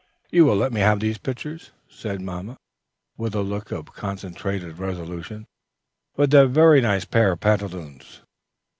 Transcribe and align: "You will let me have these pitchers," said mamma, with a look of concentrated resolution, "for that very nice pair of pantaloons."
"You 0.31 0.45
will 0.45 0.55
let 0.55 0.73
me 0.73 0.81
have 0.81 0.99
these 0.99 1.19
pitchers," 1.19 1.69
said 1.87 2.21
mamma, 2.21 2.57
with 3.17 3.35
a 3.35 3.43
look 3.43 3.71
of 3.71 3.93
concentrated 3.93 4.79
resolution, 4.79 5.45
"for 6.15 6.25
that 6.25 6.47
very 6.47 6.81
nice 6.81 7.05
pair 7.05 7.33
of 7.33 7.39
pantaloons." 7.41 8.21